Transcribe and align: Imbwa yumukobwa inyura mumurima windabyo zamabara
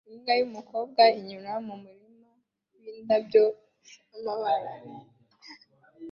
Imbwa 0.11 0.33
yumukobwa 0.39 1.03
inyura 1.19 1.51
mumurima 1.65 2.29
windabyo 2.83 3.43
zamabara 4.23 4.91